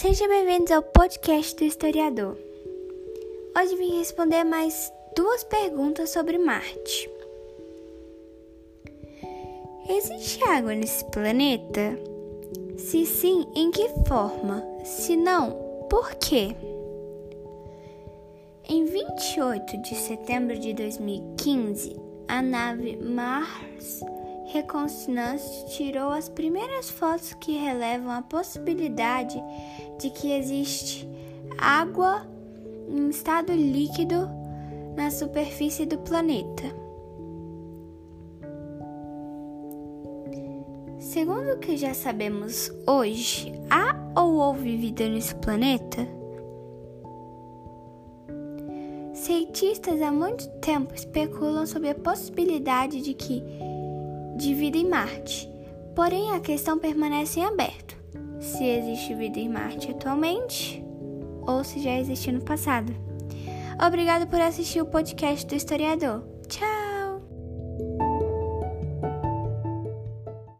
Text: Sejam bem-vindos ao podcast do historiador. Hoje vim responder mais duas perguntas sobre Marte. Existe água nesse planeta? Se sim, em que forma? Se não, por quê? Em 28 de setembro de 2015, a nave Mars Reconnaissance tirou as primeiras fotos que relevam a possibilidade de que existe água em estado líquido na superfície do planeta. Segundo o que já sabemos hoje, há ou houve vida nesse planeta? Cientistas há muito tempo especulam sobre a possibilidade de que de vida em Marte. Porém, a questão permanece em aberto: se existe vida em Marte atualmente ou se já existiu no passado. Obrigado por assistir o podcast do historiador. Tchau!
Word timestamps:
Sejam 0.00 0.28
bem-vindos 0.28 0.70
ao 0.70 0.80
podcast 0.80 1.56
do 1.56 1.64
historiador. 1.64 2.38
Hoje 3.58 3.74
vim 3.74 3.98
responder 3.98 4.44
mais 4.44 4.92
duas 5.16 5.42
perguntas 5.42 6.10
sobre 6.10 6.38
Marte. 6.38 7.10
Existe 9.88 10.40
água 10.44 10.72
nesse 10.72 11.04
planeta? 11.06 11.98
Se 12.76 13.04
sim, 13.04 13.44
em 13.56 13.72
que 13.72 13.88
forma? 14.06 14.64
Se 14.84 15.16
não, 15.16 15.50
por 15.90 16.14
quê? 16.14 16.54
Em 18.68 18.84
28 18.84 19.82
de 19.82 19.96
setembro 19.96 20.56
de 20.60 20.74
2015, 20.74 21.96
a 22.28 22.40
nave 22.40 22.96
Mars 22.98 24.00
Reconnaissance 24.48 25.66
tirou 25.66 26.10
as 26.10 26.28
primeiras 26.28 26.88
fotos 26.88 27.34
que 27.34 27.58
relevam 27.58 28.10
a 28.10 28.22
possibilidade 28.22 29.38
de 29.98 30.08
que 30.08 30.32
existe 30.32 31.06
água 31.58 32.26
em 32.88 33.10
estado 33.10 33.52
líquido 33.52 34.28
na 34.96 35.10
superfície 35.10 35.84
do 35.84 35.98
planeta. 35.98 36.64
Segundo 40.98 41.52
o 41.52 41.58
que 41.58 41.76
já 41.76 41.92
sabemos 41.92 42.72
hoje, 42.86 43.52
há 43.68 43.94
ou 44.18 44.36
houve 44.36 44.76
vida 44.78 45.06
nesse 45.06 45.34
planeta? 45.34 46.08
Cientistas 49.12 50.00
há 50.00 50.10
muito 50.10 50.48
tempo 50.60 50.94
especulam 50.94 51.66
sobre 51.66 51.90
a 51.90 51.94
possibilidade 51.94 53.02
de 53.02 53.12
que 53.12 53.42
de 54.38 54.54
vida 54.54 54.78
em 54.78 54.88
Marte. 54.88 55.50
Porém, 55.94 56.30
a 56.30 56.40
questão 56.40 56.78
permanece 56.78 57.40
em 57.40 57.44
aberto: 57.44 57.96
se 58.40 58.64
existe 58.64 59.14
vida 59.14 59.38
em 59.38 59.48
Marte 59.48 59.90
atualmente 59.90 60.82
ou 61.46 61.64
se 61.64 61.80
já 61.80 61.98
existiu 61.98 62.34
no 62.34 62.42
passado. 62.42 62.94
Obrigado 63.84 64.28
por 64.28 64.40
assistir 64.40 64.80
o 64.80 64.86
podcast 64.86 65.46
do 65.46 65.54
historiador. 65.54 66.22
Tchau! 66.48 66.77